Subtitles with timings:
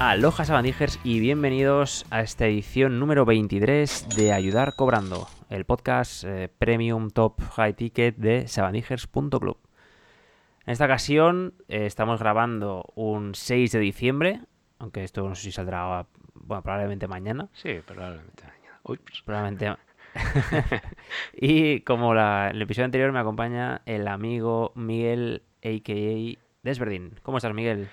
[0.00, 6.48] Aloha Sabandijers y bienvenidos a esta edición número 23 de Ayudar Cobrando, el podcast eh,
[6.58, 9.58] Premium Top High Ticket de sabandijers.club.
[10.64, 14.40] En esta ocasión eh, estamos grabando un 6 de diciembre,
[14.78, 17.48] aunque esto no sé si saldrá, bueno, probablemente mañana.
[17.52, 18.80] Sí, probablemente mañana.
[18.84, 19.22] Ups.
[19.26, 19.76] Probablemente.
[21.34, 26.38] y como la- el episodio anterior me acompaña el amigo Miguel, a.k.a.
[26.62, 27.16] Desverdin.
[27.22, 27.88] ¿Cómo estás, Miguel?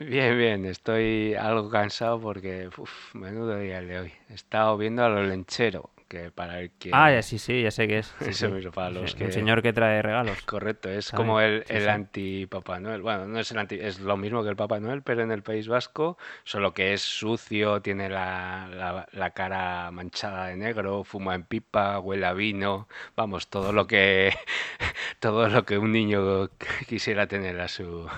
[0.00, 4.12] Bien, bien, estoy algo cansado porque, uff, menudo día el de hoy.
[4.30, 6.90] He estado viendo a lo lenchero, que para el que...
[6.94, 8.14] Ah, ya, sí, sí, ya sé que es.
[8.20, 8.52] Sí, Eso sí.
[8.54, 9.32] mismo, para los que...
[9.32, 10.38] señor que trae regalos.
[10.42, 11.18] Correcto, es ¿sabe?
[11.18, 13.02] como el, el anti-Papá Noel.
[13.02, 15.42] Bueno, no es el anti, es lo mismo que el Papá Noel, pero en el
[15.42, 21.34] País Vasco, solo que es sucio, tiene la, la- la cara manchada de negro, fuma
[21.34, 24.32] en pipa, huele a vino, vamos, todo lo que
[25.20, 26.48] todo lo que un niño
[26.88, 28.08] quisiera tener a su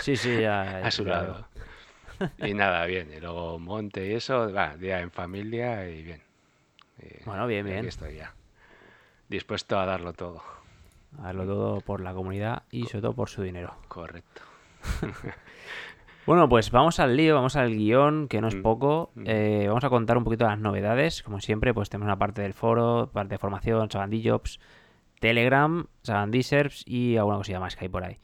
[0.00, 0.78] Sí, sí, ya.
[0.86, 1.46] a su lado.
[2.38, 6.22] Y nada, bien, y luego monte y eso, va, día en familia y bien.
[7.00, 7.86] Y- Bueno, bien, y aquí bien.
[7.88, 8.32] estoy ya,
[9.28, 10.42] dispuesto a darlo todo.
[11.22, 13.74] Hazlo todo por la comunidad y sobre todo por su dinero.
[13.88, 14.42] Correcto.
[16.24, 19.10] Bueno, pues vamos al lío, vamos al guion, que no es Mm, poco.
[19.16, 19.24] mm.
[19.26, 21.20] Eh, vamos a contar un poquito las novedades.
[21.24, 24.60] Como siempre, pues tenemos una parte del foro, parte de formación, Sabandí Jobs,
[25.18, 28.18] Telegram, Sabandí Serps y alguna cosilla más que hay por ahí.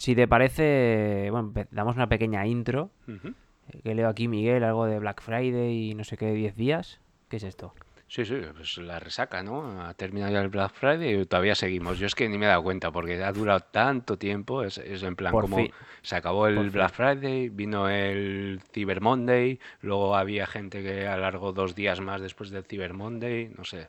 [0.00, 2.90] Si te parece, bueno, damos una pequeña intro.
[3.06, 7.00] Eh, Que leo aquí, Miguel, algo de Black Friday y no sé qué, 10 días.
[7.28, 7.74] ¿Qué es esto?
[8.08, 9.82] Sí, sí, pues la resaca, ¿no?
[9.82, 11.98] Ha terminado ya el Black Friday y todavía seguimos.
[11.98, 14.62] Yo es que ni me he dado cuenta porque ha durado tanto tiempo.
[14.64, 15.70] Es, es en plan Por como fin.
[16.00, 16.72] se acabó el Por fin.
[16.72, 22.48] Black Friday, vino el Cyber Monday, luego había gente que alargó dos días más después
[22.48, 23.88] del Cyber Monday, no sé.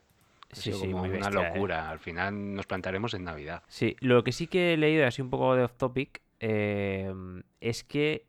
[0.51, 1.31] Sí, sí, una ¿eh?
[1.31, 1.89] locura.
[1.89, 3.63] Al final nos plantaremos en Navidad.
[3.67, 7.13] Sí, lo que sí que he leído, así un poco de off topic, eh,
[7.59, 8.25] es que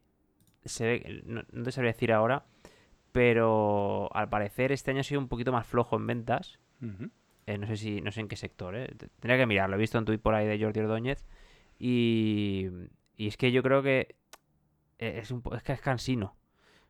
[0.64, 2.44] se ve, no, no te sabría decir ahora,
[3.10, 6.58] pero al parecer este año ha sido un poquito más flojo en ventas.
[7.46, 8.74] Eh, no sé si, no sé en qué sector,
[9.20, 11.24] Tendría que mirarlo, he visto un tuit por ahí de Jordi Ordóñez.
[11.78, 12.68] Y,
[13.16, 14.16] y es que yo creo que
[14.98, 16.36] es, un, es que es cansino.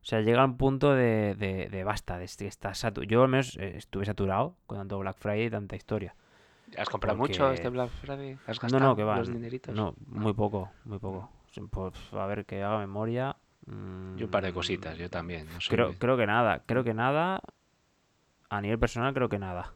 [0.03, 3.23] O sea, llega a un punto de, de, de basta, de este- está satu- Yo
[3.23, 6.15] al menos eh, estuve saturado con tanto Black Friday y tanta historia.
[6.77, 8.39] ¿Has comprado mucho este Black Friday?
[8.47, 9.19] ¿Has No, gastado no, que va.
[9.19, 9.75] los dineritos?
[9.75, 11.31] No, muy poco, muy poco.
[11.71, 13.37] Pues, a ver, que haga memoria.
[13.67, 15.47] mm, Yo un par de cositas, yo también.
[15.47, 17.41] No Creo, muy- creo que nada, creo que nada.
[18.49, 19.75] A nivel personal, creo que nada.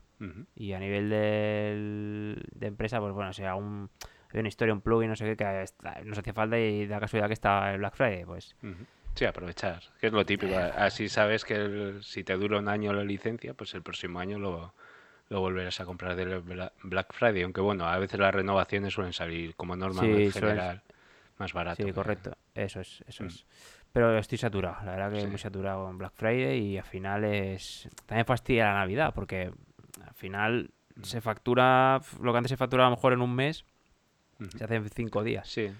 [0.56, 3.90] Y a nivel del- de empresa, pues bueno, o sea, un,
[4.32, 6.98] hay una historia, un plugin, no sé qué, que está- nos hacía falta y da
[6.98, 8.56] casualidad que está el Black Friday, pues.
[9.16, 10.54] Sí, aprovechar, que es lo típico.
[10.56, 14.38] Así sabes que el- si te dura un año la licencia, pues el próximo año
[14.38, 14.74] lo,
[15.30, 17.42] lo volverás a comprar del Bla- Black Friday.
[17.42, 20.82] Aunque bueno, a veces las renovaciones suelen salir como norma Sí, en general
[21.38, 21.76] más barato.
[21.82, 22.36] Sí, que- correcto.
[22.54, 23.26] Eso es, eso Mm.
[23.28, 23.46] es.
[23.92, 25.26] Pero estoy saturado, la verdad que Sí.
[25.26, 27.88] muy saturado con Black Friday y al final es...
[28.04, 29.50] También fastidia la Navidad porque
[30.06, 31.02] al final Mm.
[31.04, 33.64] se factura lo que antes se facturaba a lo mejor en un mes,
[34.56, 35.48] se hace en cinco días.
[35.48, 35.70] Sí.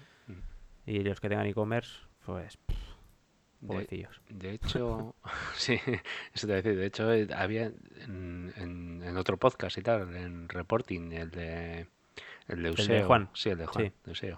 [0.87, 2.57] Y los que tengan e-commerce, pues,
[3.65, 4.21] pobrecillos.
[4.29, 5.15] de hecho,
[5.55, 5.79] sí,
[6.33, 6.75] eso te voy a decir.
[6.77, 7.71] De hecho, eh, había
[8.05, 11.87] en, en- en otro podcast y tal, en Reporting, el de,
[12.47, 13.07] el de de Euseo.
[13.07, 13.29] Juan.
[13.33, 14.27] Sí, el de Juan, Sí.
[14.27, 14.37] de.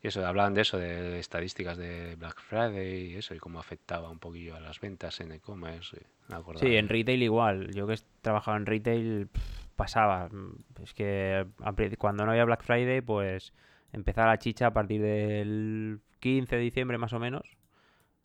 [0.00, 4.08] Y eso, hablaban de eso, de estadísticas de Black Friday y eso, y cómo afectaba
[4.10, 5.98] un poquillo a las ventas en e-commerce.
[6.56, 7.74] Sí, de- en retail igual.
[7.74, 9.28] Yo que he trabajado en retail
[9.74, 10.28] pasaba.
[10.82, 11.46] Es que
[11.98, 13.52] cuando no había Black Friday, pues
[13.92, 17.56] empezaba la chicha a partir del 15 de diciembre más o menos,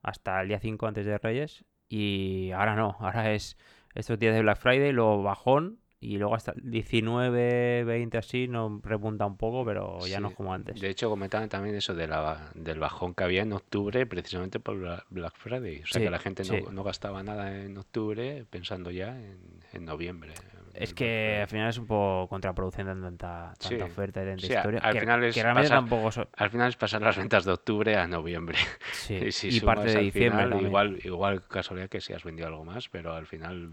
[0.03, 1.65] hasta el día 5 antes de Reyes.
[1.89, 3.57] Y ahora no, ahora es
[3.95, 8.81] estos días de Black Friday, luego bajón, y luego hasta el 19, 20 así, no
[8.83, 10.81] repunta un poco, pero ya no es como antes.
[10.81, 14.77] De hecho, comentaban también eso de la, del bajón que había en octubre, precisamente por
[14.77, 15.81] Bla- Black Friday.
[15.83, 16.59] O sea, Sí, que la gente sí.
[16.65, 19.37] no, no gastaba nada en octubre, pensando ya en,
[19.71, 20.33] en noviembre.
[20.73, 21.47] Es que al Black Friday.
[21.47, 23.75] final es un poco contraproducente tanta, tanta Sí.
[23.75, 24.79] oferta y tanta historia.
[24.79, 27.45] al que, final es que realmente pasar- tampoco so- Al final es pasar las ventas
[27.45, 28.57] de octubre a noviembre.
[28.91, 32.23] Sí, Y si y parte de al diciembre final, igual, igual casualidad que si has
[32.23, 33.71] vendido algo más, pero al final,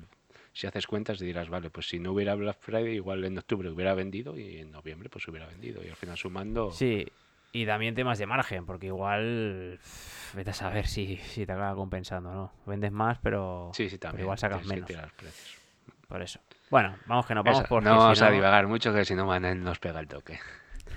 [0.53, 3.95] si haces cuentas, dirás, vale, pues si no hubiera Black Friday, igual en octubre hubiera
[3.95, 5.83] vendido y en noviembre pues hubiera vendido.
[5.85, 7.07] Y al final sumando, Sí,
[7.53, 11.75] y también temas de margen, porque igual pff, vete a saber si, si te acaba
[11.75, 12.53] compensando, ¿no?
[12.67, 14.25] Vendes más, pero, sí, sí, pero también.
[14.27, 14.91] igual sacas menos.
[16.07, 16.41] Por eso.
[16.71, 19.05] Bueno, vamos que nos vamos Eso, porque no vamos si a no- divagar mucho, que
[19.05, 20.39] si no Manel nos pega el toque.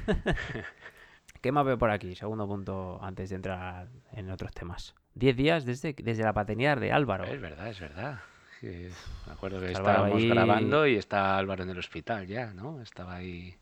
[1.42, 2.16] ¿Qué más veo por aquí?
[2.16, 4.96] Segundo punto antes de entrar en otros temas.
[5.16, 7.26] 10 días desde, desde la paternidad de Álvaro.
[7.26, 8.20] Es verdad, es verdad.
[8.62, 8.88] Sí,
[9.28, 12.82] me acuerdo que Álvaro estábamos ahí- grabando y está Álvaro en el hospital ya, ¿no?
[12.82, 13.56] Estaba ahí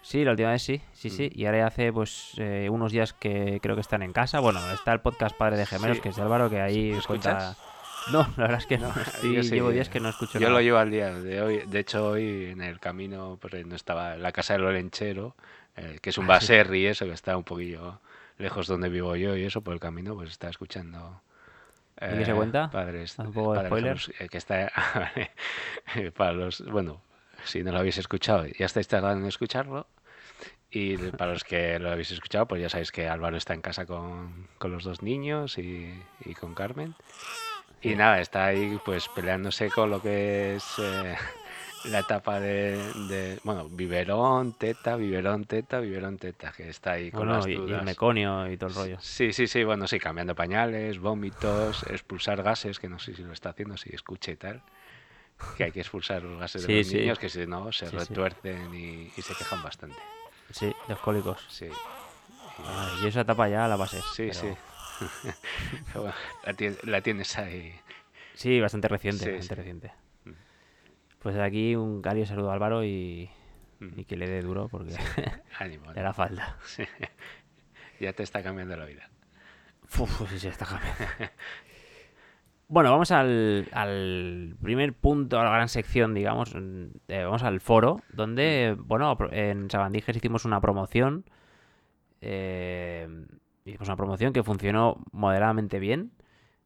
[0.00, 1.28] Sí, la última vez sí, sí, sí.
[1.34, 1.40] Mm.
[1.40, 4.38] Y ahora hace pues eh, unos días que creo que están en casa.
[4.38, 6.02] Bueno, está el podcast Padre de Gemelos, Sí.
[6.04, 7.56] que es de Álvaro, que ahí ¿Lo cuenta...
[8.12, 8.88] No, la verdad es que no.
[8.88, 10.52] Estoy- yo sí, llevo eh, días que no escucho Yo nada.
[10.54, 11.62] lo llevo al día de hoy.
[11.66, 15.34] De hecho, hoy en el camino, pues no estaba en la casa del Olenchero,
[15.76, 16.46] eh, que es un Ah, sí.
[16.46, 18.00] baserri, eso que está un poquillo
[18.38, 21.20] lejos donde vivo yo y eso, por el camino, pues está escuchando.
[22.00, 22.70] ¿Y qué se cuenta?
[22.70, 23.96] Padres, un poco de Padre spoiler.
[23.98, 24.70] Jesús, eh, que está
[26.16, 27.00] para los, bueno,
[27.44, 29.86] si no lo habéis escuchado, ya estáis tardando en escucharlo.
[30.70, 33.86] Y para los que lo habéis escuchado, pues ya sabéis que Álvaro está en casa
[33.86, 35.92] con, con los dos niños y,
[36.24, 36.94] y con Carmen.
[37.82, 41.16] Y nada, está ahí pues peleándose con lo que es eh,
[41.90, 47.20] la etapa de, de, bueno, biberón, teta, biberón, teta, biberón, teta, que está ahí con
[47.20, 47.78] Bueno, las y, y dudas.
[47.80, 48.98] el meconio y todo el rollo.
[49.00, 53.32] Sí, sí, sí, bueno, sí, cambiando pañales, vómitos, expulsar gases, que no sé si lo
[53.32, 54.60] está haciendo, si escucha y tal.
[55.56, 56.96] Que hay que expulsar los gases de Sí, los sí.
[56.98, 57.96] niños, que si no se Sí, sí.
[57.98, 60.00] retuercen y, y se quejan bastante.
[60.50, 61.44] Sí, los cólicos.
[61.48, 61.66] Sí,
[62.66, 64.00] Ay, y esa etapa ya la pasé.
[64.14, 64.40] sí, pero- sí.
[64.40, 64.77] Pero bueno,
[66.44, 67.74] la, tien- la tienes ahí.
[68.34, 69.58] Sí, bastante reciente, Sí, bastante sí.
[69.58, 69.92] reciente.
[70.24, 70.32] Mm.
[71.18, 73.28] Pues de aquí un cálido saludo a Álvaro y,
[73.80, 74.00] Ujú.
[74.00, 74.94] y que le dé duro porque
[75.58, 76.00] Ánimo, le ¿no?
[76.00, 76.56] hará falta.
[76.64, 76.84] Sí.
[78.00, 79.08] Ya te está cambiando la vida.
[79.98, 81.04] Uf, sí, sí, está cambiando.
[82.70, 86.54] Bueno, vamos al, al primer punto, a la gran sección, digamos.
[86.54, 91.24] mm, eh, vamos al foro, donde, bueno, en Sabandijas hicimos una promoción.
[92.20, 93.08] eh,
[93.70, 96.12] hicimos una promoción que funcionó moderadamente bien,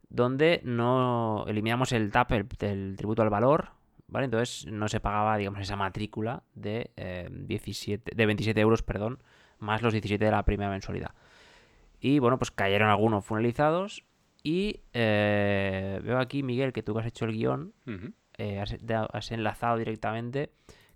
[0.09, 3.71] donde no eliminamos el TAP, el, el tributo al valor,
[4.13, 4.27] ¿vale?
[4.27, 9.23] Entonces no se pagaba, digamos, esa matrícula de, eh, 17, de 27 euros, perdón,
[9.59, 11.15] más los 17 de la primera mensualidad.
[11.99, 14.05] Y bueno, pues cayeron algunos finalizados.
[14.43, 17.73] Y eh, veo aquí, Miguel, que tú que has hecho el guion,
[18.39, 20.51] eh, has enlazado directamente,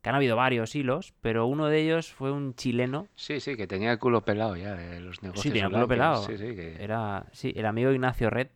[0.07, 3.09] que han habido varios hilos, pero uno de ellos fue un chileno.
[3.17, 5.43] Sí, sí, que tenía el culo pelado ya de los negocios.
[5.43, 6.23] Sí, tenía el culo pelado.
[6.23, 6.77] Sí, sí, que...
[6.81, 8.47] Era, sí, el amigo Ignacio Red.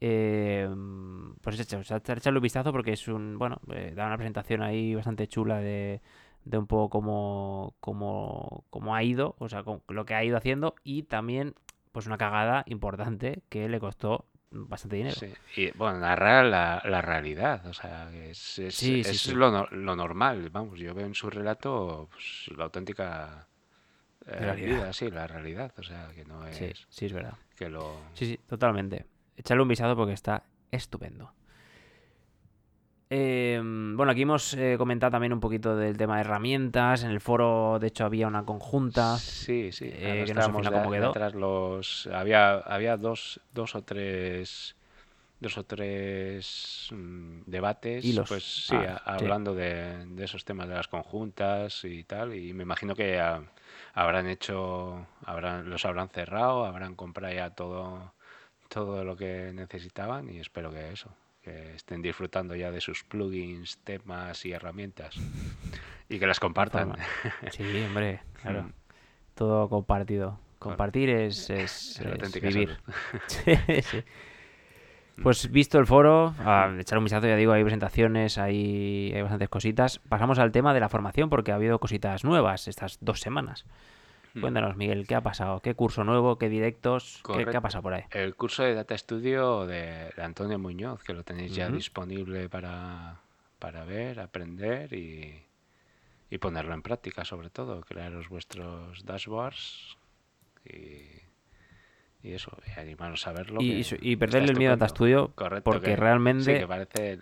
[0.00, 0.68] Eh,
[1.40, 4.16] pues echa- o sea, echa- echarle un vistazo porque es un, bueno, eh, da una
[4.16, 6.00] presentación ahí bastante chula de,
[6.44, 10.36] de un poco cómo, cómo, cómo ha ido, o sea, con- lo que ha ido
[10.36, 11.54] haciendo y también,
[11.92, 15.16] pues una cagada importante que le costó bastante dinero.
[15.16, 19.32] Sí, y bueno, narrar la, la realidad, o sea, es, es, Sí, es sí.
[19.34, 23.48] Lo, no- lo normal, vamos, yo veo en su relato pues, la auténtica
[24.26, 24.76] eh, Realidad.
[24.76, 27.34] vida, sí, la realidad, o sea, que no es Sí, sí, es verdad.
[27.56, 27.96] que lo...
[28.14, 29.06] Sí, sí, totalmente.
[29.36, 31.32] Echarle un vistazo porque está estupendo.
[33.14, 37.02] Eh, bueno, aquí hemos eh, comentado también un poquito del tema de herramientas.
[37.04, 39.18] En el foro, de hecho, había una conjunta.
[39.18, 41.12] Sí, sí, eh, que no cómo quedó.
[41.34, 42.06] los...
[42.06, 44.74] Había, había dos, dos o tres...
[45.40, 48.28] Dos o tres mm, debates, Hilos.
[48.28, 49.24] pues sí, Ah, a- sí.
[49.24, 53.20] hablando de, de esos temas de las conjuntas y tal, y me imagino que
[53.92, 58.14] habrán hecho, habrán, los habrán cerrado, habrán comprado ya todo,
[58.68, 61.10] todo lo que necesitaban y espero que eso,
[61.42, 65.16] que estén disfrutando ya de sus plugins, temas y herramientas
[66.08, 66.94] y que las compartan.
[67.50, 68.64] Sí, hombre, claro.
[68.64, 68.72] Mm.
[69.34, 70.38] Todo compartido.
[70.58, 72.00] Compartir es, es,
[72.42, 72.68] vivir.
[72.68, 73.20] salud.
[73.26, 74.04] Sí, sí.
[75.22, 79.48] Pues visto el foro, a echar un vistazo, ya digo, hay presentaciones, hay, hay bastantes
[79.48, 79.98] cositas.
[80.08, 83.66] Pasamos al tema de la formación porque ha habido cositas nuevas estas dos semanas.
[84.40, 85.60] Cuéntanos, Miguel, ¿qué ha pasado?
[85.60, 86.38] ¿Qué curso nuevo?
[86.38, 87.22] ¿Qué directos?
[87.26, 88.04] ¿Qué, ha pasado por ahí?
[88.10, 93.20] El curso de Data Studio de, de Antonio Muñoz, que lo tenéis ya disponible para,
[93.58, 95.42] para ver, aprender y,
[96.30, 99.98] y ponerlo en práctica, sobre todo, crearos vuestros dashboards
[100.64, 101.02] y,
[102.26, 103.60] y eso, y animaros a verlo.
[103.60, 104.94] Y, que y perderle el miedo a estupendo.
[104.94, 107.18] Studio Correcto, porque que- realmente Sí, que parece...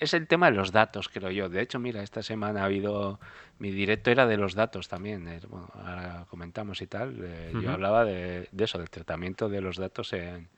[0.00, 1.48] Es el tema de los datos, creo yo.
[1.50, 3.20] De hecho, mira, esta semana ha habido...
[3.58, 5.28] Mi directo era de los datos también.
[5.28, 7.18] eh, Bueno, ahora comentamos y tal.
[7.22, 7.52] eh.
[7.62, 10.48] Yo hablaba de, de eso, del tratamiento de los datos en,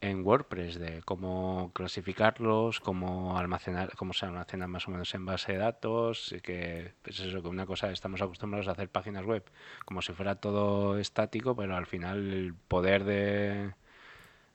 [0.00, 5.52] en WordPress, de cómo clasificarlos, cómo almacenar, cómo se almacenan más o menos en base
[5.52, 9.44] de datos, y que pues eso, que una cosa estamos acostumbrados a hacer páginas web
[9.84, 13.74] como si fuera todo estático, pero al final el poder de,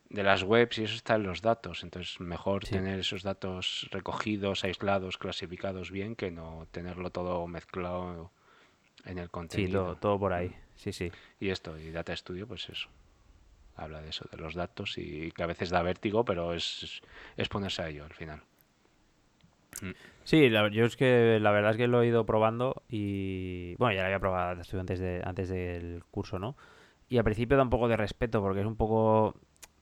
[0.09, 2.71] de las webs y eso está en los datos, entonces mejor Sí.
[2.71, 8.31] tener esos datos recogidos, aislados, clasificados bien, que no tenerlo todo mezclado
[9.05, 9.83] en el sí, contenido.
[9.83, 10.55] todo, todo por ahí.
[10.75, 11.11] Sí, sí.
[11.39, 12.89] Y esto, y Data Studio, pues eso.
[13.75, 17.01] Habla de eso, de los datos y que a veces da vértigo, pero es,
[17.35, 18.41] es ponerse a ello al final.
[20.23, 23.93] Sí, la- yo es que la verdad es que lo he ido probando y bueno,
[23.93, 26.57] ya lo había probado antes de antes del curso, ¿no?
[27.09, 29.35] Y al principio da un poco de respeto porque es un poco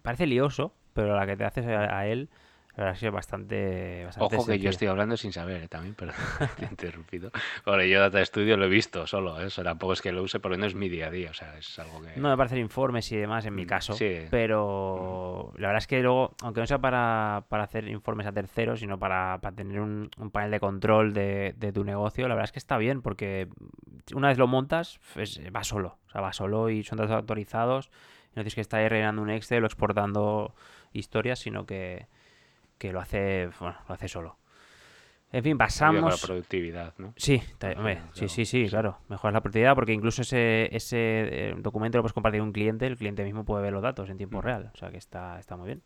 [0.05, 2.29] parece lioso, pero la que te haces a, a él
[2.77, 6.15] La verdad es bastante, bastante Ojo que yo estoy hablando sin saber eh, también, perdón,
[6.57, 7.31] te he interrumpido.
[7.65, 9.45] Bueno, yo Data Studio lo he visto solo, ¿eh?
[9.45, 11.33] o sea, tampoco es que lo use porque no es mi día a día, o
[11.33, 12.19] sea, es algo que...
[12.19, 14.25] No me parece informes y demás en mi Mm, caso, sí.
[14.29, 18.81] pero la verdad es que luego, aunque no sea para, para hacer informes a terceros,
[18.81, 22.49] sino para, para tener un, un panel de control de, de tu negocio, la verdad
[22.49, 23.47] es que está bien porque
[24.13, 27.89] una vez lo montas, pues, va solo, o sea, va solo y son datos autorizados,
[28.35, 30.53] no tienes que estar rellenando un Excel o exportando
[30.93, 32.07] historias, sino que,
[32.77, 34.37] que lo hace, bueno, lo hace solo.
[35.31, 36.21] En fin, con la pasamos...
[36.21, 37.13] productividad, ¿no?
[37.17, 37.41] Sí,
[37.75, 38.99] hombre, sí, sí, sí, claro.
[39.09, 42.87] Mejoras la productividad porque incluso ese, ese eh, documento lo puedes compartir con un cliente,
[42.87, 44.41] el cliente mismo puede ver los datos en tiempo Mm.
[44.45, 44.71] real.
[44.73, 45.81] O sea que está, está muy bien.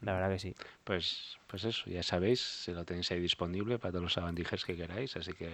[0.00, 0.54] La verdad que sí.
[0.82, 4.76] Pues, pues eso, ya sabéis, se lo tenéis ahí disponible para todos los sabandijas que
[4.76, 5.50] queráis, así que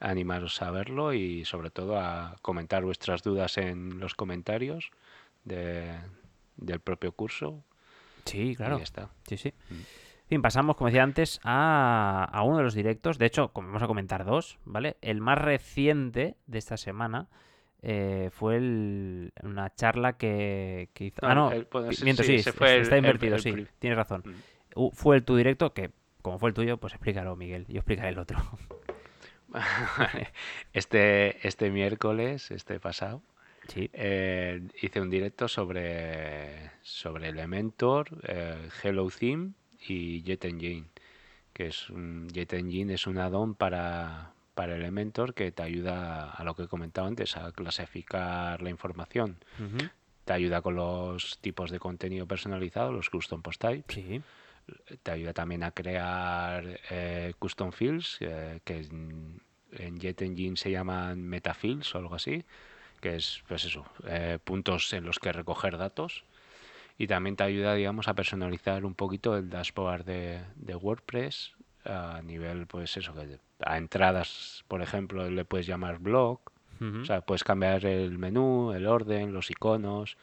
[0.00, 4.90] animaros a verlo y sobre todo a comentar vuestras dudas en los comentarios
[5.44, 5.98] de-
[6.56, 7.64] del propio curso
[8.24, 8.78] Sí, y claro.
[8.78, 9.10] ya está.
[9.26, 9.52] Sí, sí.
[9.70, 9.74] Mm.
[9.74, 13.18] En fin, pasamos, como decía antes, a, a uno de los directos.
[13.18, 14.96] De hecho, vamos a comentar dos, ¿vale?
[15.02, 17.28] El más reciente de esta semana
[17.82, 21.18] eh, fue el- una charla que, que hizo...
[21.26, 23.38] ah, No, no, el- pi- sí, miento, sí, sí, ese es- fue está el- invertido,
[23.38, 24.22] sí, tienes razón.
[24.24, 24.78] Mm.
[24.80, 25.90] U- Fue el tu directo que,
[26.22, 27.66] como fue el tuyo, pues explícalo, Miguel.
[27.68, 28.38] Yo explicaré el otro.
[30.72, 33.22] Este, este miércoles, este pasado,
[33.68, 33.88] Sí.
[33.92, 39.52] eh, hice un directo sobre, sobre Elementor, eh, Hello Theme
[39.86, 40.86] y Jet Engine,
[41.52, 46.44] que es un, Jet Engine es un add-on para, para Elementor que te ayuda a
[46.44, 49.38] lo que he comentado antes, a clasificar la información.
[50.24, 53.94] Te ayuda con los tipos de contenido personalizado, los custom post types.
[53.94, 54.22] Sí.
[55.02, 59.42] Te ayuda también a crear eh, custom fields, que en,
[59.72, 62.44] en Jet Engine se llaman metafields o algo así,
[63.02, 66.24] que es, pues eso, eh, puntos en los que recoger datos.
[66.96, 71.52] Y también te ayuda, digamos, a personalizar un poquito el dashboard de, de WordPress
[71.84, 76.40] a nivel, pues eso, que a entradas, por ejemplo, le puedes llamar blog,
[76.80, 80.16] o sea, puedes cambiar el menú, el orden, los iconos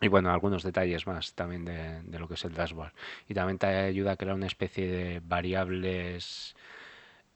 [0.00, 2.92] y bueno, algunos detalles más también de, de lo que es el dashboard.
[3.28, 6.56] Y también te ayuda a crear una especie de variables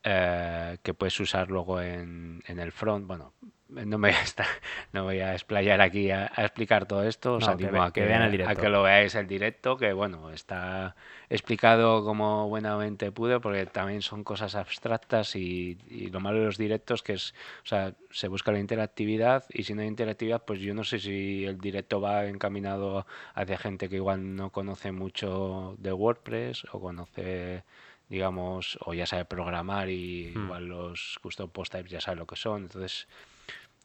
[0.06, 3.06] eh, que puedes usar luego en, en el front.
[3.06, 3.34] Bueno,
[3.68, 4.46] no me voy a, estar-
[4.92, 7.34] no voy a explayar aquí a, a explicar todo esto.
[7.40, 8.62] Os No, que animo ve- a que que, vean el a directo.
[8.62, 10.96] que lo veáis el directo, que bueno, está
[11.28, 16.56] explicado como buenamente pude, porque también son cosas abstractas y, y lo malo de los
[16.56, 20.60] directos que es, o sea, se busca la interactividad y si no hay interactividad, pues
[20.60, 25.75] yo no sé si el directo va encaminado hacia gente que igual no conoce mucho
[25.78, 27.64] de WordPress o conoce
[28.08, 30.44] digamos, o ya sabe programar y Hmm.
[30.44, 32.62] igual los custom post types ya sabe lo que son.
[32.62, 33.08] Entonces,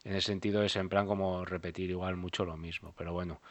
[0.04, 2.94] en ese sentido es en plan como repetir igual mucho lo mismo.
[2.98, 3.42] Pero bueno,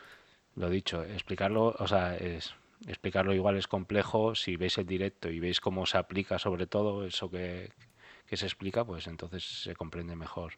[0.56, 2.54] lo dicho, explicarlo, o sea, es
[2.86, 4.34] explicarlo igual es complejo.
[4.34, 7.70] Si veis el directo y veis cómo se aplica sobre todo eso que,
[8.26, 10.54] que se explica, pues entonces se comprende mejor.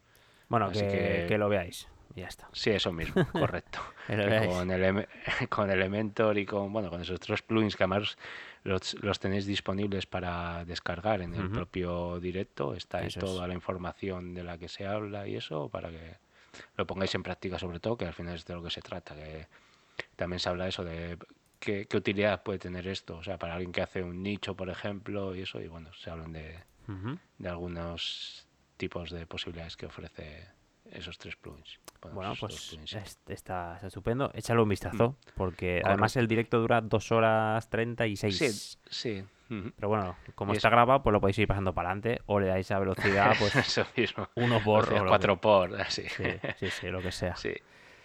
[0.48, 1.88] Bueno, Así que, que- que lo veáis.
[2.14, 2.48] Y Ya está.
[2.52, 3.78] Sí, eso mismo, correcto.
[4.06, 5.08] Con, Eleme-
[5.48, 8.16] con Elementor y con, bueno, con esos tres plugins que además
[8.64, 13.24] los, los tenéis disponibles para descargar en el propio directo, está ahí Eso es.
[13.24, 16.16] toda la información de la que se habla y eso, para que
[16.76, 19.14] lo pongáis en práctica sobre todo, que al final es de lo que se trata,
[19.14, 19.46] que
[20.16, 21.16] también se habla eso de
[21.60, 24.68] qué, qué utilidad puede tener esto, o sea, para alguien que hace un nicho, por
[24.68, 26.58] ejemplo, y eso, y bueno, se hablan de,
[27.38, 30.48] de algunos tipos de posibilidades que ofrece
[30.92, 31.78] esos tres plugins.
[32.12, 32.96] Bueno, pues plugins, sí.
[32.98, 34.30] es- está, está estupendo.
[34.34, 35.88] Échale un vistazo, porque Correcto.
[35.88, 38.36] además el directo dura 2 horas 36.
[38.38, 39.24] Sí, sí.
[39.76, 42.40] Pero bueno, como Y está es- grabado, pues lo podéis ir pasando para adelante o
[42.40, 44.28] le dais a velocidad, pues Eso mismo.
[44.36, 46.08] uno por o lo cuatro por, así.
[46.08, 46.24] Sí,
[46.58, 47.36] sí, sí, lo que sea.
[47.36, 47.52] Sí.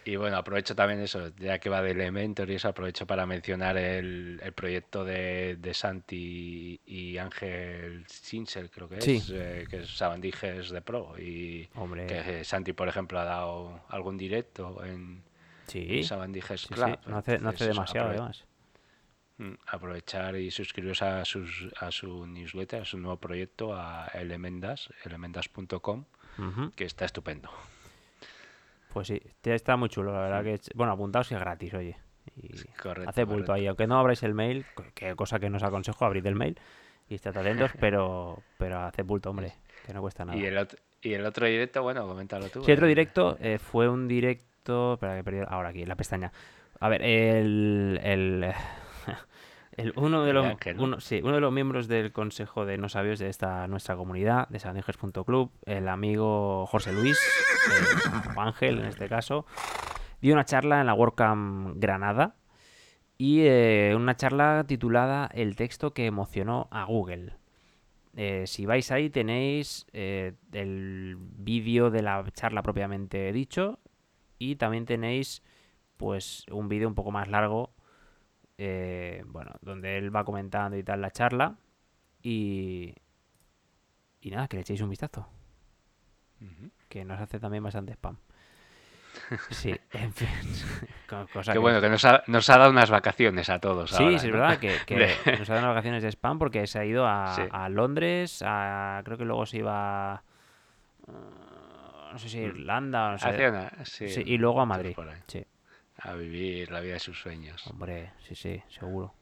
[0.08, 3.76] Y bueno, aprovecho también eso, ya que va de Elementor y eso, aprovecho para mencionar
[3.78, 9.22] el, el proyecto de, de Santi y Ángel Sinsel, creo que es, Sí.
[9.34, 11.14] eh, que es Sabandijes de Pro.
[11.20, 15.24] Y Hombre, que Santi, por ejemplo, ha dado algún directo en,
[15.68, 17.00] sí, en Sabandijes sí, sí, Club.
[17.08, 18.46] no hace, no hace eso, demasiado además.
[19.40, 24.88] Mm, aprovechar y suscribiros a, sus, a su newsletter, a su nuevo proyecto, a Elemendas,
[25.04, 26.06] elemendas.com,
[26.40, 26.72] Ujú.
[26.78, 27.50] que está estupendo.
[28.94, 30.54] Pues sí, está muy chulo, la verdad que...
[30.56, 31.98] es- Bueno, apuntaos que es gratis, oye.
[32.36, 32.50] Y
[32.82, 33.54] Correcto, hace bulto correcto.
[33.54, 36.60] ahí, aunque no abráis el mail, que- cosa que no os aconsejo, abrid el mail
[37.10, 39.54] y estad atentos, pero, pero hace bulto, hombre,
[39.86, 40.38] que no cuesta nada.
[40.38, 42.64] Y el, otro, y el otro directo, bueno, coméntalo tú.
[42.64, 44.94] Sí, otro el- directo eh, fue un directo.
[44.94, 45.46] Espera, que he perdido.
[45.50, 46.32] Ahora aquí, la pestaña.
[46.80, 48.00] A ver, el.
[48.04, 48.52] el,
[49.78, 50.84] el- uno, de El los, Ángel, ¿no?
[50.84, 54.48] uno, sí, uno de los miembros del consejo de no sabios de esta nuestra comunidad,
[54.50, 59.46] de sandejes.club, el amigo José Luis, eh, o Ángel en este caso,
[60.22, 62.36] dio una charla en la WordCamp Granada.
[63.20, 67.34] y eh, una charla titulada El texto que emocionó a Google.
[68.16, 73.80] Eh, si vais ahí tenéis eh, el vídeo de la charla propiamente dicho
[74.40, 75.44] y también tenéis
[75.98, 77.74] pues un vídeo un poco más largo
[78.58, 81.56] bueno donde él va comentando y tal la charla
[82.22, 82.96] y
[84.22, 85.30] y nada que le echéis un vistazo
[86.90, 88.18] que nos hace también bastante spam
[89.50, 90.28] Sí, en fin.
[91.52, 93.92] Qué bueno, que nos ha, nos ha, dado unas vacaciones a todos.
[93.92, 94.70] Sí, sí, es verdad que,
[95.40, 99.18] nos ha dado unas vacaciones de spam porque se ha ido a, Londres, a, creo
[99.18, 100.24] que luego se iba.
[101.08, 102.50] Uh, no sé si a mm.
[102.50, 103.18] Irlanda, no
[103.86, 104.10] sé.
[104.10, 104.96] sí, y luego a Madrid.
[105.28, 105.46] Sí.
[106.00, 107.66] A vivir la vida de sus sueños.
[107.72, 109.14] Hombre, sí, sí, seguro.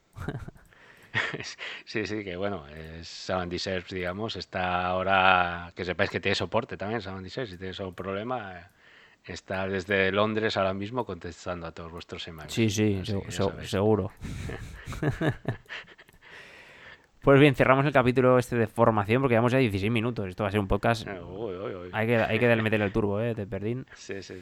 [1.85, 3.57] sí, sí, que bueno, es Savandy
[3.89, 8.69] digamos, está ahora, que sepáis que tiene soporte también Savandy si tenéis algún problema,
[9.25, 12.53] está desde Londres ahora mismo contestando a todos vuestros emails.
[12.53, 13.01] Sí, sí,
[13.63, 14.11] seguro.
[17.21, 20.27] pues bien, cerramos el capítulo este de formación porque llevamos ya 16 minutos.
[20.29, 21.07] Esto va a ser un podcast.
[21.07, 21.19] Eh,
[21.91, 23.33] hay que, hay que darle meter el turbo, ¿eh?
[23.33, 23.85] De perdín.
[23.95, 24.35] Sí, sí.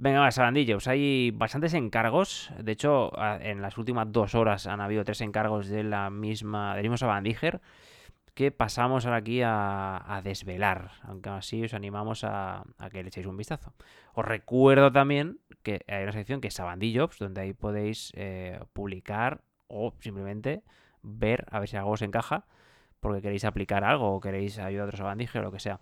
[0.00, 2.52] Venga, va, Sarandillos, hay bastantes encargos.
[2.56, 6.84] De hecho, en las últimas dos horas han habido tres encargos de la misma, del
[6.84, 7.60] mismo Sabandíger
[8.34, 12.62] que pasamos ahora aquí a, desvelar, aunque así os animamos a,
[12.92, 13.74] que le echéis un vistazo.
[14.14, 18.60] Os recuerdo también que hay una sección que es Sabandy Jobs, donde ahí podéis eh,
[18.72, 20.62] publicar o simplemente
[21.02, 22.46] ver a ver si algo os encaja,
[23.00, 25.80] porque queréis aplicar algo o queréis ayudar a otros sabandije o lo que sea.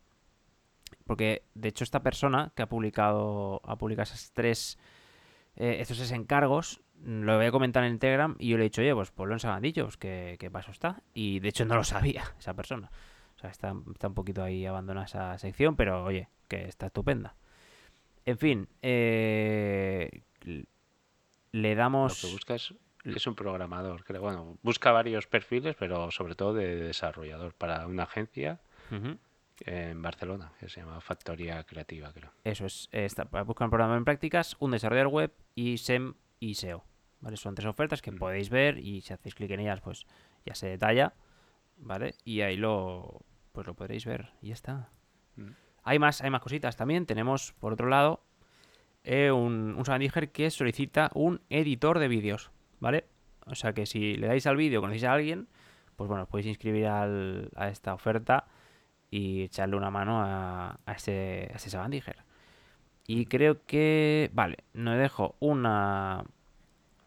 [1.07, 4.79] Porque de hecho esta persona que ha publicado, ha publicado esas tres,
[5.57, 8.81] eh, estos tres encargos, lo voy a comentar en Telegram y yo le he dicho,
[8.81, 11.03] oye, pues ponlo en Sabandillos, ¿qué, ¿qué paso está?
[11.15, 12.91] Y de hecho no lo sabía esa persona.
[13.37, 17.37] O sea, está, está un poquito ahí abandonada esa sección, pero oye, que está estupenda.
[18.25, 20.23] En fin, eh,
[21.53, 22.23] le damos...
[22.23, 24.05] Lo que busca es, un programador.
[24.19, 28.61] Bueno, busca varios perfiles, pero sobre todo de desarrollador para una agencia
[29.61, 32.33] en Barcelona, que se llama Factoría Creativa, creo.
[32.45, 36.85] Eso es, está, buscar un programa en prácticas, un desarrollador web y SEM y SEO.
[37.21, 37.37] ¿vale?
[37.37, 38.19] Son tres ofertas que mm.
[38.19, 40.07] podéis ver y si hacéis clic en ellas, pues
[40.45, 41.15] ya se detalla,
[41.79, 42.15] ¿vale?
[42.25, 44.91] Y ahí lo, pues lo podréis ver y ya está.
[45.37, 45.51] Mm.
[45.83, 47.07] Hay más, hay más cositas también.
[47.07, 48.23] Tenemos, por otro lado,
[49.05, 53.07] eh, un, un que solicita un editor de vídeos, ¿vale?
[53.47, 55.49] O sea que si le dais al vídeo, conocéis a alguien,
[55.95, 58.49] pues bueno, os podéis inscribir al, a esta oferta
[59.11, 61.71] y echarle una mano a, a ese, a ese
[63.07, 64.31] Y creo que...
[64.33, 66.25] Vale, no dejo una...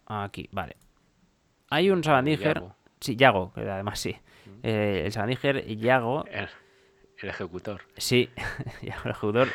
[0.06, 0.78] Aquí, vale.
[1.70, 2.64] Hay un Sabandiger...
[3.00, 4.16] Sí, Yago, que además sí.
[4.46, 4.60] Mm.
[4.64, 6.26] Eh, el Sabandiger Yago...
[6.26, 6.48] El,
[7.28, 7.82] ejecutor.
[7.98, 8.30] Sí,
[8.82, 9.50] el ejecutor.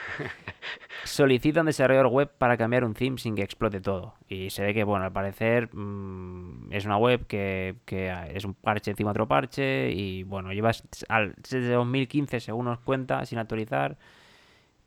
[1.05, 4.15] solicita un desarrollador web para cambiar un theme sin que explote todo.
[4.29, 8.55] Y se ve que, bueno, al parecer mm, es una web que, que, es un
[8.55, 13.39] parche encima de otro parche y, bueno, llevas al, desde 2015, según nos cuenta, sin
[13.39, 13.97] actualizar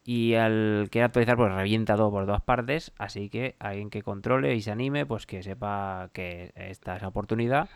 [0.08, 4.56] y al que actualizar pues revienta todo por todas partes, así que alguien que controle
[4.56, 7.68] y se anime, pues que sepa que esta es la oportunidad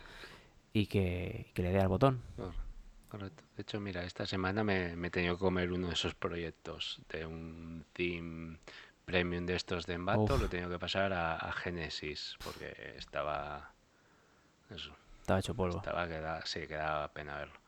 [0.72, 2.22] y que, le dé al botón.
[2.36, 2.61] Correcto.
[3.18, 7.00] De hecho, mira, esta semana me, me he tenido que comer uno de esos proyectos
[7.10, 8.58] de un theme
[9.04, 13.72] premium de estos de Envato, lo he tenido que pasar a, Genesis porque estaba...
[14.70, 14.94] Eso.
[15.20, 15.78] Estaba hecho polvo.
[15.78, 17.60] Estaba que sí, quedaba pena verlo.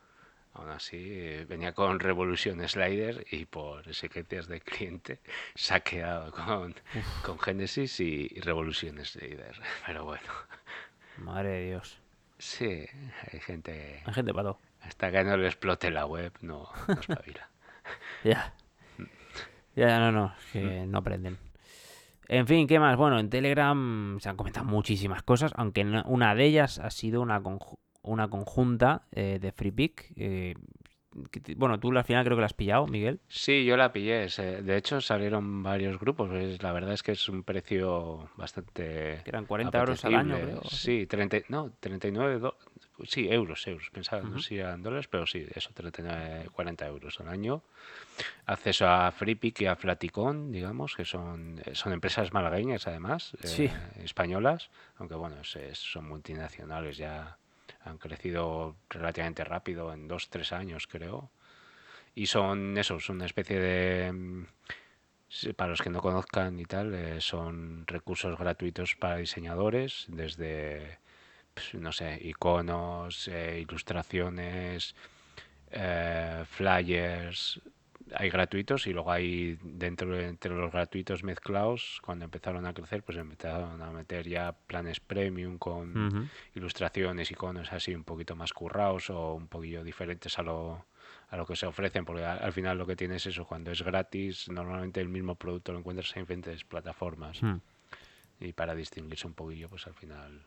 [0.55, 5.21] Aún así, venía con Revolution Slider y por exigencias de cliente
[5.55, 6.75] se ha quedado con,
[7.23, 9.61] con Genesis y, Revolution Slider.
[9.87, 10.33] Pero bueno.
[11.19, 11.99] Madre de Dios.
[12.39, 12.87] Sí,
[13.33, 14.03] hay gente.
[14.07, 17.51] Hay gente para Hasta que no le explote la web, no, no espabila.
[18.25, 18.55] ya.
[19.77, 20.91] Ya, no, no, que mm.
[20.91, 21.39] no aprenden.
[22.29, 22.97] En fin, ¿qué más?
[22.97, 27.43] Bueno, en Telegram se han comentado muchísimas cosas, aunque una de ellas ha sido una,
[28.03, 30.13] una conjunta eh, de FreePick.
[30.17, 30.55] Eh,
[31.57, 33.21] bueno, tú al final creo que la has pillado, Miguel.
[33.29, 34.27] Sí, yo la pillé.
[34.27, 36.31] De hecho, salieron varios grupos.
[36.61, 39.21] La verdad es que es un precio bastante.
[39.25, 40.63] Eran 40 euros al año, creo.
[40.65, 42.51] Sí, 30, no, 39.
[43.07, 43.91] Sí, euros, euros.
[43.91, 47.63] Pensaba, no si eran dólares, pero sí, eso, 39, 40 euros al año.
[48.47, 53.71] Acceso a FreePick y a Flaticon, digamos, que son, son empresas malagueñas, además, eh,
[54.03, 57.39] españolas, aunque bueno, son multinacionales ya
[57.85, 61.31] han crecido relativamente rápido, en dos, tres años creo.
[62.15, 64.13] Y son eso, son una especie de...
[64.13, 64.47] Mm,
[65.57, 70.99] para los que no conozcan y tal, eh, son recursos gratuitos para diseñadores, desde,
[71.55, 74.95] pues, no sé, iconos, eh, ilustraciones,
[75.71, 77.61] eh, flyers,
[78.15, 83.03] hay gratuitos y luego hay dentro de entre los gratuitos mezclados, cuando empezaron a crecer,
[83.03, 89.11] pues empezaron a meter ya planes premium con ilustraciones, iconos así un poquito más currados
[89.11, 90.85] o un poquillo diferentes a lo,
[91.31, 93.83] a lo que se ofrecen, porque al final lo que tienes es eso, cuando es
[93.83, 97.57] gratis, normalmente el mismo producto lo encuentras en diferentes plataformas Mm.
[98.41, 100.45] y para distinguirse un poquillo, pues al final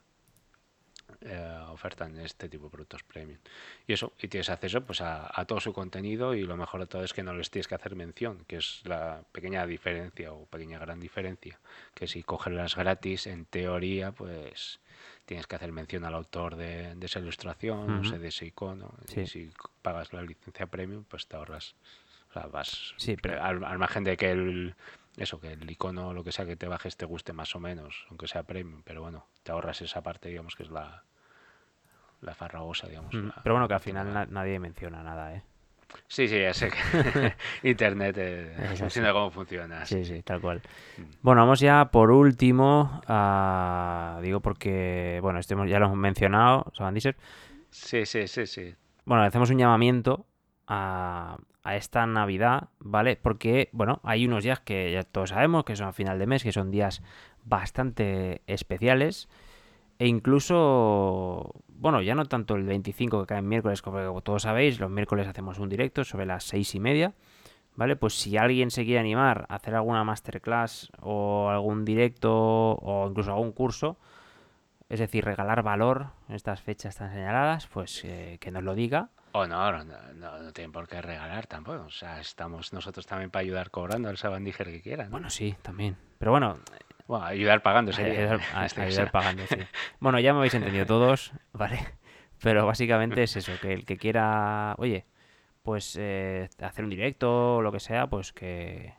[1.21, 3.39] eh, ofertan este tipo de productos premium.
[3.87, 6.87] Y eso, y tienes acceso pues a, a todo su contenido y lo mejor de
[6.87, 10.45] todo es que no les tienes que hacer mención, que es la pequeña diferencia o
[10.45, 11.59] pequeña gran diferencia,
[11.93, 14.79] que si coges las gratis, en teoría, pues
[15.25, 18.09] tienes que hacer mención al autor de, de esa ilustración, no Ujú.
[18.09, 19.21] sé, de ese icono, Sí.
[19.21, 19.49] y si
[19.81, 21.75] pagas la licencia premium, pues te ahorras,
[22.29, 24.75] o sea, vas, Sí, pero- al, al margen de que el,
[25.17, 27.59] eso, que el icono o lo que sea que te bajes te guste más o
[27.59, 31.03] menos, aunque sea premium, pero bueno, te ahorras esa parte, digamos, que es la,
[32.21, 33.13] la farragosa, digamos.
[33.13, 35.43] Mm, la- Pero bueno, que al final na- nadie menciona nada, ¿eh?
[36.07, 36.77] Sí, sí, ya sé que
[37.63, 39.13] Internet eh, funciona así.
[39.13, 39.85] como funciona.
[39.85, 40.61] Sí, sí, tal cual.
[40.97, 41.01] Mm.
[41.21, 44.19] Bueno, vamos ya por último a...
[44.21, 46.97] Digo porque, bueno, este ya lo hemos mencionado, Saban.
[47.69, 48.75] Sí, sí, sí, sí.
[49.05, 50.25] Bueno, hacemos un llamamiento
[50.67, 53.17] a, a esta Navidad, ¿vale?
[53.17, 56.41] Porque, bueno, hay unos días que ya todos sabemos que son a final de mes,
[56.41, 57.03] que son días
[57.43, 59.27] bastante especiales.
[59.99, 64.79] E incluso, bueno, ya no tanto el 25 que cae en miércoles, como todos sabéis,
[64.79, 67.15] los miércoles hacemos un directo sobre las seis y media,
[67.75, 67.97] ¿vale?
[67.97, 72.31] Pues si alguien se quiere animar a hacer alguna masterclass o algún directo
[72.75, 73.97] o incluso algún curso,
[74.87, 79.09] es decir, regalar valor en estas fechas tan señaladas, pues eh, que nos lo diga.
[79.39, 81.83] O no, no, no, no, tienen por qué regalar tampoco.
[81.85, 85.11] O sea, estamos nosotros también para ayudar cobrando al sabandíger que quiera, ¿no?
[85.11, 85.95] Bueno, sí, también.
[86.17, 86.57] Pero bueno,
[87.05, 88.19] Bueno, ayudar pagando sería.
[88.19, 89.59] ayudar, a- ayudar pagando, sí.
[89.99, 91.79] Bueno, ya me habéis entendido todos, ¿vale?
[92.41, 95.05] Pero básicamente es eso, que el que quiera, oye,
[95.63, 98.93] pues eh, hacer un directo o lo que sea, pues que...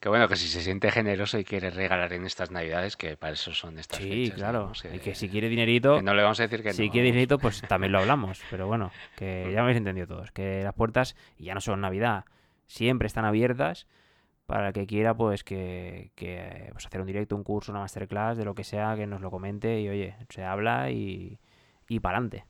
[0.00, 3.32] Que bueno, que si se siente generoso y quiere regalar en estas navidades, que para
[3.32, 4.72] eso son estas Sí, fechas, claro.
[4.92, 6.92] Y que si quiere dinerito, que no le vamos a decir que si no.
[6.92, 8.40] quiere dinerito, pues también lo hablamos.
[8.48, 11.80] Pero bueno, que ya me habéis entendido todos, que las puertas, y ya no son
[11.80, 12.26] Navidad,
[12.66, 13.88] siempre están abiertas
[14.46, 18.38] para el que quiera, pues que, que pues, hacer un directo, un curso, una masterclass,
[18.38, 21.40] de lo que sea, que nos lo comente y oye, se habla y,
[21.88, 22.44] y para adelante.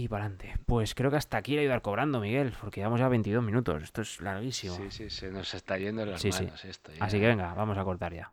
[0.00, 0.54] Y para adelante.
[0.64, 3.82] Pues creo que hasta aquí el ayudar cobrando, Miguel, porque llevamos ya 22 minutos.
[3.82, 4.76] Esto es larguísimo.
[4.76, 6.44] Sí, sí, se nos está yendo las Sí, sí.
[6.44, 6.92] manos esto.
[7.00, 8.30] Así que venga, vamos a cortar ya.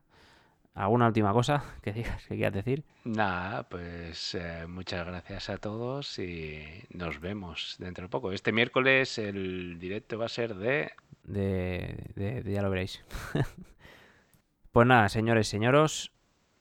[0.75, 2.83] ¿Alguna última cosa que digas, que quieras decir?
[3.03, 8.31] Nada, pues eh, muchas gracias a todos y nos vemos dentro de poco.
[8.31, 10.91] Este miércoles el directo va a ser de...
[11.23, 13.03] de, de- de- ya lo veréis.
[14.71, 16.11] pues nada, señores, señoros,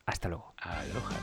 [0.06, 0.54] hasta luego.
[0.58, 1.18] Aloha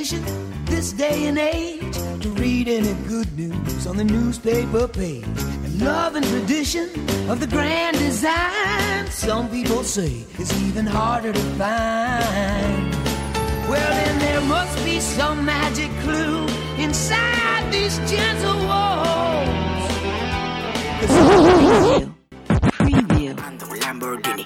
[0.00, 5.24] rare condition this day and age to read any good news on the newspaper page.
[5.64, 6.88] And love and tradition
[7.28, 12.94] of the grand design, some people say, is even harder to find.
[13.68, 16.46] Well, then there must be some magic clue
[16.78, 19.48] inside these gentle walls.
[21.00, 22.12] 'Cause preview,
[22.78, 23.36] preview.
[23.46, 24.44] ando un Lamborghini,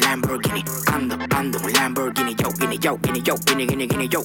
[0.00, 4.24] Lamborghini, ando, ando un Lamborghini, yo, yo, yo, yo.